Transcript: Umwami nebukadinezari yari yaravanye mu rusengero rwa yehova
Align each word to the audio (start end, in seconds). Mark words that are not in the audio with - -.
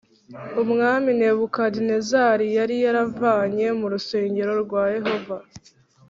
Umwami 0.63 1.11
nebukadinezari 1.19 2.45
yari 2.57 2.75
yaravanye 2.85 3.65
mu 3.79 3.87
rusengero 3.93 4.51
rwa 4.63 4.83
yehova 4.95 5.37